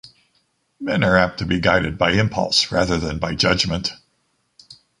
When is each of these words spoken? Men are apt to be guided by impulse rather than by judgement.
Men 0.79 1.03
are 1.03 1.15
apt 1.15 1.37
to 1.37 1.45
be 1.45 1.59
guided 1.59 1.99
by 1.99 2.13
impulse 2.13 2.71
rather 2.71 2.97
than 2.97 3.19
by 3.19 3.35
judgement. 3.35 3.91